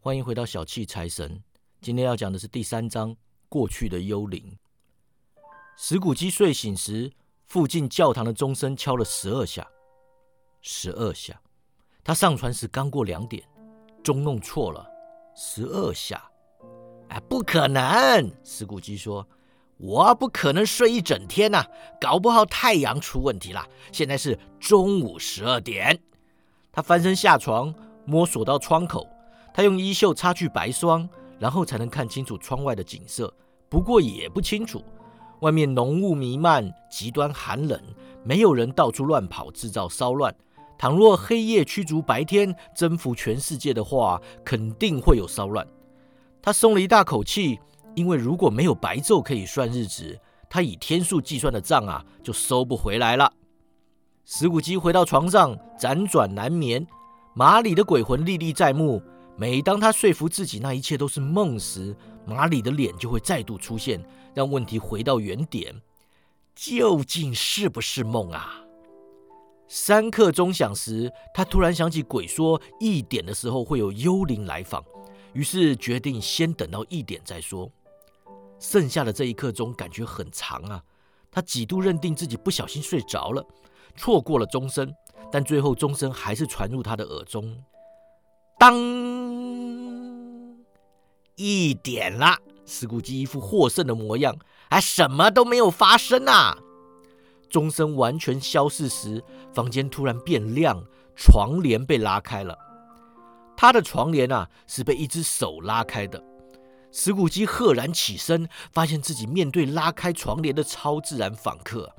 [0.00, 1.42] 欢迎回到小气财神。
[1.80, 3.14] 今天要讲的是第三章
[3.48, 4.56] 过去的幽灵。
[5.76, 7.10] 石谷基睡醒时，
[7.46, 9.66] 附近教堂的钟声敲了十二下，
[10.62, 11.38] 十二下。
[12.04, 13.42] 他上船时刚过两点，
[14.00, 14.88] 钟弄错了，
[15.34, 16.30] 十二下。
[17.08, 18.30] 哎，不可能！
[18.44, 19.26] 石谷基说
[19.78, 21.66] ：“我不可能睡一整天呐，
[22.00, 23.68] 搞不好太阳出问题了。
[23.92, 26.00] 现在是中午十二点。”
[26.70, 27.74] 他翻身下床，
[28.04, 29.04] 摸索到窗口。
[29.58, 33.34] 他用衣袖擦去白霜，然后才能看清楚窗外的景色。
[33.68, 34.84] 不过也不清楚，
[35.40, 37.76] 外面浓雾弥漫，极端寒冷，
[38.22, 40.32] 没有人到处乱跑制造骚乱。
[40.78, 45.66] 倘若黑夜驱逐白天，征服全世界的话，肯定会有骚乱。
[46.40, 47.58] 他松了一大口气，
[47.96, 50.16] 因为如果没有白昼可以算日子，
[50.48, 53.32] 他以天数计算的账啊，就收不回来了。
[54.24, 56.86] 石谷基回到床上，辗转难眠。
[57.34, 59.02] 马里的鬼魂历历在目。
[59.40, 61.94] 每当他说服自己那一切都是梦时，
[62.26, 64.04] 马里的脸就会再度出现，
[64.34, 65.80] 让问题回到原点：
[66.56, 68.64] 究竟是不是梦啊？
[69.68, 74.84] 三刻钟响时，他突然想起鬼说一点的时候会有幽灵来访，
[75.34, 77.70] 于是决定先等到一点再说。
[78.58, 80.82] 剩下的这一刻钟感觉很长啊，
[81.30, 83.46] 他几度认定自己不小心睡着了，
[83.94, 84.92] 错过了钟声，
[85.30, 87.56] 但最后钟声还是传入他的耳中。
[88.58, 88.74] 当
[91.38, 92.36] 一点啦，
[92.66, 94.36] 石谷基一副获胜的模样，
[94.68, 96.58] 还什么都没有发生啊！
[97.48, 99.22] 钟声完全消逝时，
[99.54, 100.84] 房间突然变亮，
[101.16, 102.58] 床帘被拉开了。
[103.56, 106.22] 他的床帘啊，是被一只手拉开的。
[106.90, 111.94] 石谷基赫然起身，发现自己面对拉开床帘的超自然访客。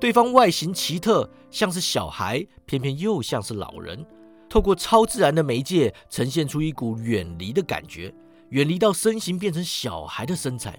[0.00, 4.04] 对方外形奇特，像是小孩，偏偏又像是老人。
[4.48, 8.14] 透过超自然的媒介，呈现出一股远离的感觉，
[8.50, 10.78] 远离到身形变成小孩的身材。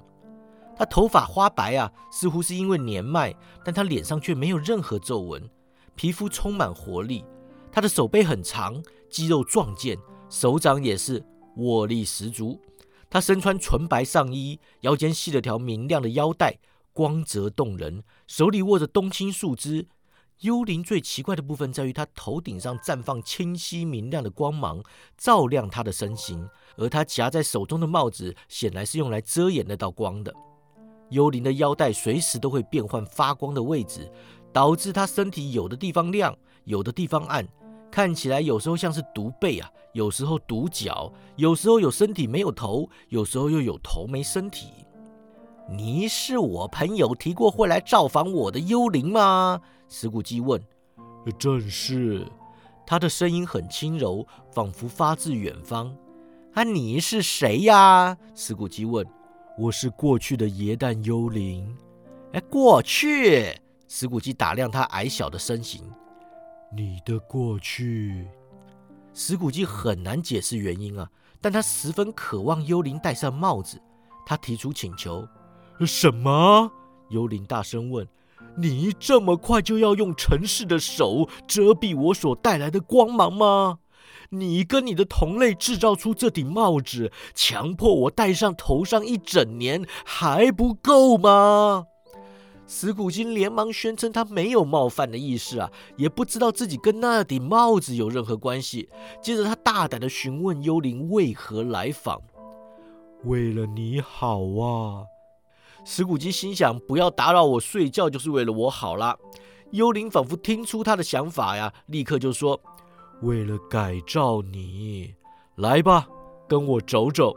[0.76, 3.36] 他头发花白啊，似乎是因为年迈，
[3.66, 5.50] 但他脸上却没有任何皱纹，
[5.96, 7.26] 皮肤充满活力。
[7.72, 9.98] 他的手背很长，肌肉壮健，
[10.30, 11.24] 手掌也是
[11.58, 12.62] 握力十足。
[13.10, 16.60] 他身穿纯白上衣，腰间系了条明亮的腰带，
[16.94, 19.88] 光泽动人，手里握着冬青树枝。
[20.42, 24.84] 幽灵最奇怪的部分在于，他头顶上绽放清晰明亮的光芒，
[25.18, 30.32] 照亮他的身形，而他夹在手中的帽子显然是用来遮掩那道光的。
[31.10, 34.12] 幽灵的腰带随时都会变换发光的位置，
[34.54, 37.48] 导致他身体有的地方亮，有的地方暗，
[37.90, 44.68] 看起来有时候像是独背啊，有时候独脚，有时候有身体没有头，有时候又有头没身体。
[45.68, 49.62] 你是我朋友提过会来造访我的幽灵吗？
[49.88, 50.62] 石谷基问。
[51.38, 52.26] 正是。
[52.86, 55.94] 他的声音很轻柔，仿佛发自远方。
[56.54, 58.18] 啊，你是谁呀？
[58.34, 59.06] 石谷基问。
[59.58, 61.76] 我是过去的耶诞幽灵。
[62.32, 63.60] 哎，过去。
[63.90, 65.84] 石谷基打量他矮小的身形。
[66.74, 68.28] 你的过去。
[69.14, 71.10] 石谷基很难解释原因啊，
[71.42, 73.82] 但他十分渴望幽灵戴上帽子。
[74.26, 75.28] 他提出请求。
[75.86, 76.72] 什么？
[77.10, 78.08] 幽灵大声问
[78.56, 83.80] ：“你这么快就要用尘世的手遮蔽我所带来的光芒吗？
[84.30, 91.86] 你跟你的同类制造出这顶帽子，强迫我戴上头上一整年还不够吗？”
[92.68, 98.90] 石谷精连忙宣称他没有冒犯的意思啊，也不知道自己跟那顶帽子有任何关系。
[99.22, 102.22] 接着他大胆地询问幽灵为何来访
[103.24, 105.06] ：“为了你好啊。”
[105.90, 109.18] 石谷基心想：“不要打扰我睡觉，就是为了我好啦。”
[109.72, 112.60] 幽灵仿佛听出他的想法呀，立刻就说
[113.24, 115.16] ：“为了改造你，
[115.56, 116.06] 来吧，
[116.46, 117.34] 跟我走走。”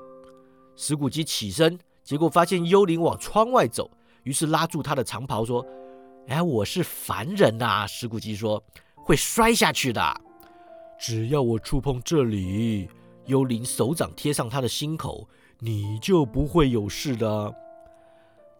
[0.74, 3.88] 石谷基起身，结果发现幽灵往窗外走，
[4.24, 5.64] 于是拉住他的长袍说
[6.26, 8.60] ：“哎，我是凡人呐。”石谷基说
[9.06, 10.02] ：“会摔下去的。”
[10.98, 12.88] 只要我触碰这里，
[13.26, 15.28] 幽灵手掌贴上他的心口，
[15.60, 17.54] 你就不会有事的。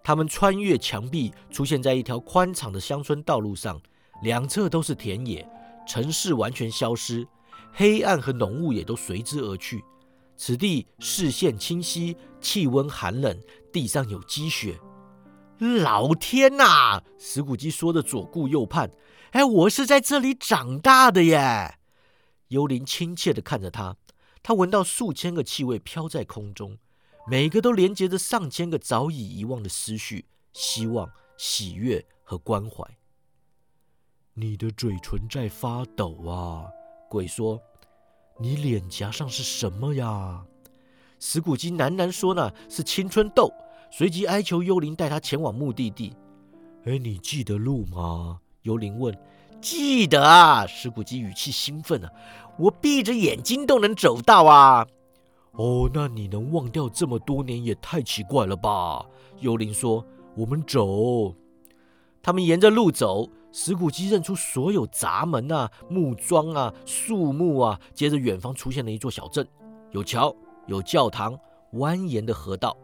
[0.02, 3.81] 他们穿越墙壁，出现在一条宽敞的乡村道路上，
[4.23, 5.47] 两侧都是田野，
[5.87, 7.26] 城市完全消失，
[7.73, 9.85] 黑暗和浓雾也都随之而去。
[10.37, 13.38] 此地视线清晰，气温寒冷，
[13.73, 14.81] 地上有积雪。
[15.58, 17.03] 老天呐！
[17.19, 18.91] 石谷基说的左顾右盼，
[19.32, 21.76] 哎，我是在这里长大的耶！
[22.49, 23.96] 幽灵亲切地看着他，
[24.43, 26.79] 他闻到数千个气味飘在空中。
[27.26, 32.84] 每个都连接着上千个早已遗忘的思绪、希望、喜悦和关怀。
[34.34, 36.70] 你的嘴唇在发抖啊，
[37.08, 37.61] 鬼说。
[38.38, 40.44] 你脸颊上是什么呀？”
[41.20, 43.52] 石谷鸡喃喃说：“呢，是青春痘。”
[43.93, 46.17] 随即哀求幽灵带他前往目的地。
[46.84, 48.40] 哎，你记得路吗？
[48.62, 49.14] 幽灵问。
[49.61, 52.11] 记得啊，石谷鸡语气兴奋啊，
[52.56, 54.87] 我闭着眼睛都能走到啊。
[55.52, 59.05] 哦，那你能忘掉这么多年也太奇怪了吧？
[59.41, 60.05] 幽灵说。
[60.37, 61.35] 我们走。
[62.23, 67.79] 他们沿着路走，石谷鸡认出所有闸门啊、木桩啊、树木啊。
[67.93, 69.47] 接着，远方出现了一座小镇，
[69.91, 70.35] 有桥，
[70.69, 71.37] 有教堂，
[71.73, 72.76] 蜿蜒的河道。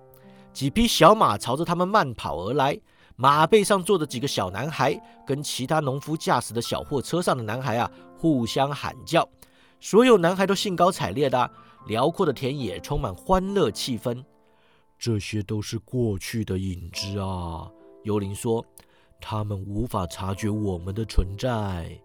[0.53, 2.79] 几匹小马朝着他们慢跑而来，
[3.15, 7.89] 马背上坐着几个小男孩，跟其他农夫驾驶的小货车上的男孩啊
[8.19, 9.27] 互相喊叫。
[9.79, 11.51] 所有男孩都兴高采烈的，
[11.87, 14.25] 辽阔的田野充满欢乐气氛。
[14.99, 17.71] 这些都是过去的影子啊，
[18.05, 18.65] 幽灵说，
[19.21, 22.01] 他们无法察觉我们的存在。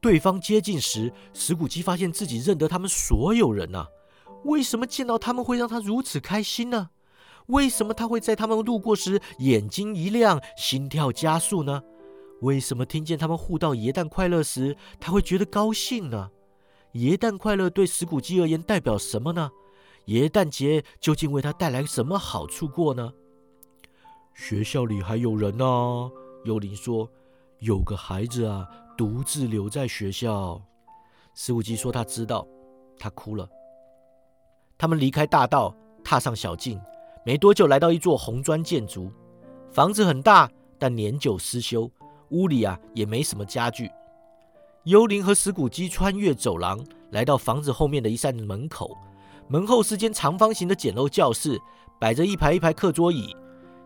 [0.00, 3.86] 对方接近时，石谷鸡发现自己认得他们所有人呐。
[4.44, 6.90] 为什么见到他们会让他如此开心呢？
[7.46, 11.82] 为什么他会在他们路过时眼睛一亮，心跳加速呢？
[12.42, 16.30] 为什么听见他们互道“耶诞快乐”时，他会觉得高兴呢
[16.94, 19.50] ？“耶诞快乐”对石谷鸡而言代表什么呢？
[20.06, 23.12] 耶诞节究竟为他带来什么好处过呢？
[24.34, 25.64] 学校里还有人呢。
[26.44, 27.08] 幽灵说
[27.60, 28.68] ：“有个孩子啊，
[28.98, 30.60] 独自留在学校。”
[31.34, 32.46] 石谷鸡说：“他知道。”
[32.98, 33.48] 他哭了。
[34.76, 35.74] 他们离开大道，
[36.04, 36.80] 踏上小径。
[37.24, 39.10] 没多久，来到一座红砖建筑，
[39.70, 41.90] 房子很大，但年久失修，
[42.28, 43.90] 屋里啊也没什么家具。
[44.84, 46.78] 幽灵和石谷鸡穿越走廊，
[47.10, 48.94] 来到房子后面的一扇门口，
[49.48, 51.58] 门后是间长方形的简陋教室，
[51.98, 53.34] 摆着一排一排课桌椅，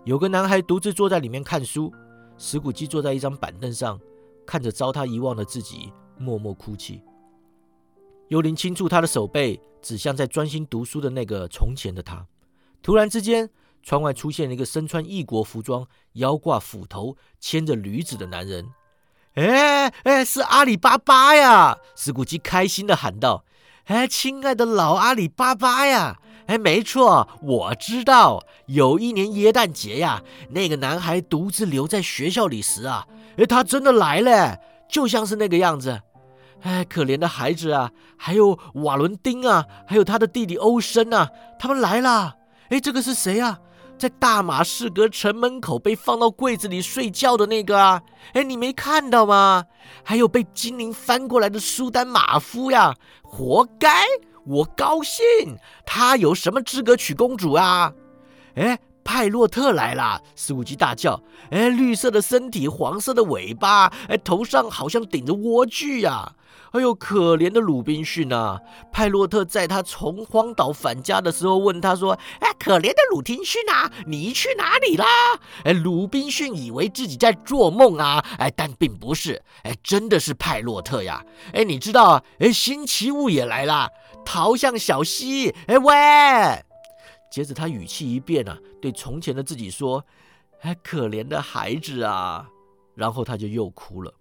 [0.04, 1.92] 有个男孩独自坐在里面看书。
[2.36, 3.98] 石谷鸡坐在一张板凳上，
[4.44, 7.00] 看着遭他遗忘的自己，默默哭泣。
[8.26, 12.26] 幽灵轻触他的手背，指向在专心读书的那个从前的他。
[12.82, 13.48] 突然之间，
[13.84, 18.68] 窗外出现了一个身穿异国服装、腰挂斧头、牵着驴子的男人。
[19.38, 21.78] 哎哎，是阿里巴巴呀！
[21.94, 23.44] 石谷鸡开心地喊道
[23.86, 26.16] ：“哎，亲爱的老阿里巴巴呀！
[26.48, 30.20] 哎，没错，我知道，有一年耶诞节呀，
[30.50, 33.06] 那个男孩独自留在学校里时啊，
[33.36, 34.58] 哎，他真的来了，
[34.90, 36.00] 就像是那个样子。
[36.62, 41.30] 哎，可怜的孩子啊，还有瓦伦丁啊，还有他的弟弟欧森啊，
[41.60, 42.34] 他们来了。”
[42.70, 43.60] 哎，这个是谁啊？
[43.98, 48.00] 在大马士革城门口被放到柜子里睡觉的那个啊？
[48.32, 49.64] 哎，你没看到吗？
[50.04, 52.94] 还有被精灵翻过来的苏丹马夫呀！
[53.22, 54.04] 活该！
[54.46, 55.24] 我高兴。
[55.84, 57.92] 他有什么资格娶公主啊？
[58.54, 60.20] 哎，派洛特来了！
[60.36, 61.18] 斯古基大叫。
[61.50, 66.34] 哎，绿色的身体，黄色的尾巴，哎，头上好像顶着莴苣呀！
[66.72, 68.60] 哎呦，可怜的鲁滨逊啊！
[68.92, 75.06] 派洛特在他从荒岛返家的时候问他说：“哎，可怜的鲁滨逊啊，你去哪里啦？”
[75.64, 78.22] 哎，鲁滨逊以为自己在做梦啊！
[78.36, 81.24] 哎，但并不是，哎，真的是派洛特呀！
[81.54, 83.88] 哎，你知道，哎，新奇物也来了，
[84.22, 85.54] 逃向小溪！
[85.66, 86.67] 哎喂！
[87.30, 90.04] 接着他语气一变啊，对从前的自己说
[90.62, 92.48] ：“哎，可怜的孩子啊！”
[92.94, 94.12] 然后他就又哭了。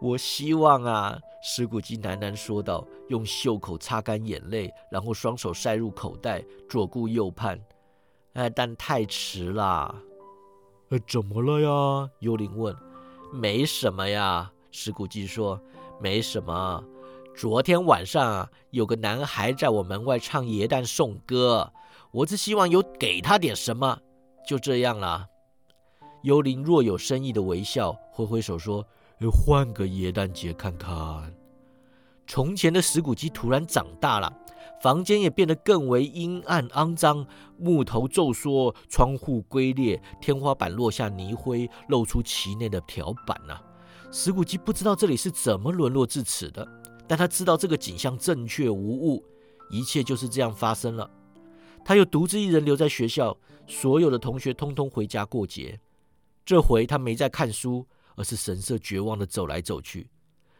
[0.00, 7.58] 我希望啊，石谷鸡喃喃说道，用袖口擦干眼泪，然后双手塞入口袋，左顾右盼。
[8.34, 9.94] 哎，但太迟了。
[10.90, 12.10] 呃，怎么了呀？
[12.20, 12.76] 幽灵问。
[13.32, 15.60] 没什么呀，石谷鸡说。
[16.00, 16.84] 没什么。
[17.38, 21.72] 昨天晚上啊，有个男孩在我门外唱耶诞颂歌，
[22.10, 23.96] 我只希望有给他点什么，
[24.44, 25.24] 就这样了。
[26.24, 28.84] 幽灵若有深意的微笑，挥挥手说。
[29.30, 31.32] 换个耶诞节看看。
[32.26, 34.32] 从前的石谷鸡突然长大了，
[34.82, 37.24] 房间也变得更为阴暗肮脏，
[37.56, 43.56] 木头皱缩，窗户龟裂，天花板落下泥灰，露出其内的条板呐。
[44.10, 46.66] 石谷鸡不知道这里是怎么沦落至此的，
[47.08, 49.24] 但他知道这个景象正确无误，
[49.70, 51.10] 一切就是这样发生了。
[51.84, 53.36] 他又独自一人留在学校，
[53.66, 55.80] 所有的同学通通回家过节。
[56.44, 57.86] 这回他没在看书。
[58.18, 60.10] 而是神色绝望的走来走去。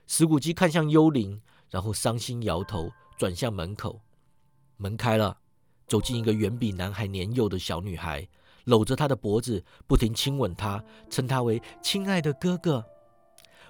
[0.07, 2.88] 石谷鸡看向幽灵，然后伤心摇头，
[3.19, 4.00] 转向门口。
[4.76, 5.37] 门开了，
[5.88, 8.28] 走进一个远比男孩年幼的小女孩，
[8.62, 12.85] 搂着他的脖子，不停亲吻他，称他为亲爱的哥哥。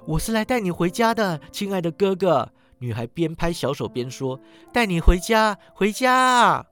[0.07, 2.53] 我是来带你回家的，亲爱的哥哥。
[2.79, 4.39] 女孩边拍小手边说
[4.73, 6.65] ：“带你回家，回家，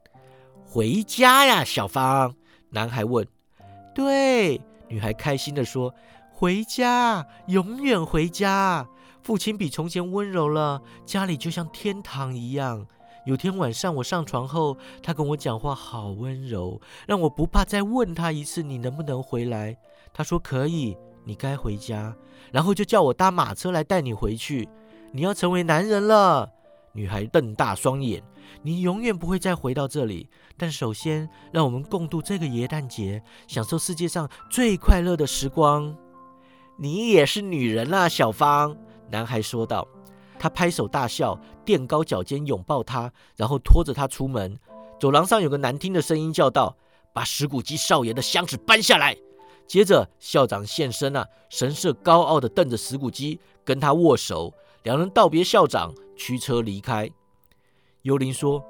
[0.64, 2.34] 回家呀，小芳。”
[2.70, 3.26] 男孩问
[3.94, 5.94] ：“对。”女孩开心地说。
[6.38, 8.86] 回家，永远回家。
[9.22, 12.86] 父亲比从前温柔了，家里就像天堂一样。
[13.24, 19.78] 有天晚上我上床后，他跟我讲话好温柔，让我不怕再问他一次：你能不能回来？
[20.12, 20.94] 他说可以，
[21.24, 22.14] 你该回家。
[22.52, 24.68] 然后就叫我搭马车来带你回去。
[25.16, 26.52] 你要成为男人了。
[26.92, 28.22] 女孩瞪大双眼，
[28.60, 30.28] 你永远不会再回到这里。
[30.58, 35.96] 但首先，让我们共度这个耶诞节，享受世界上最快乐的时光。
[36.76, 38.76] 你也是女人啊，小芳。
[39.10, 39.88] 男孩说道。
[40.38, 44.54] 他拍手大笑，垫高脚尖拥抱她，然后拖着她出门。
[45.00, 46.76] 走廊上有个难听的声音叫道
[47.14, 49.16] ：“把石谷基少爷的箱子搬下来。”
[49.66, 54.52] 接着校长现身了，神色高傲地瞪着石谷基，跟他握手。
[54.86, 57.10] 两人道别校长，驱车离开。
[58.02, 58.64] 幽灵说：“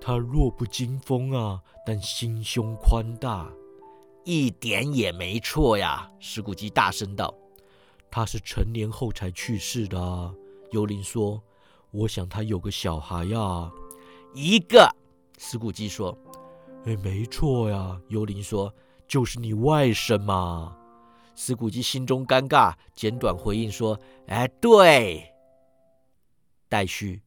[0.00, 3.50] 他弱不禁风啊，但心胸宽大，
[4.24, 7.34] 一点也没错呀。”石谷基大声道
[8.08, 10.32] ：“他是成年后才去世的。”
[10.70, 11.42] 幽灵说
[11.90, 13.68] ：“我想他有个小孩呀，
[14.34, 14.88] 一个。”
[15.38, 16.16] 石谷基说
[16.86, 18.72] ：“哎，没错呀。”幽灵说
[19.08, 20.76] ：“就是你外甥嘛。”
[21.34, 23.98] 石谷基心中尴尬，简短回应说
[24.28, 25.28] ：“哎，对。”
[26.68, 27.22] 待续。